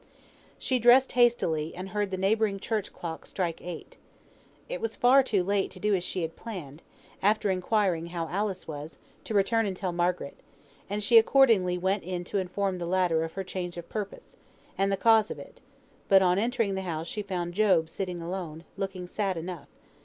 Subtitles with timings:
[0.57, 3.97] She dressed hastily, and heard the neighbouring church clock strike eight.
[4.67, 6.81] It was far too late to do as she had planned
[7.21, 10.37] (after inquiring how Alice was, to return and tell Margaret),
[10.89, 14.37] and she accordingly went in to inform the latter of her change of purpose,
[14.75, 15.61] and the cause of it;
[16.07, 19.67] but on entering the house she found Job sitting alone, looking sad enough.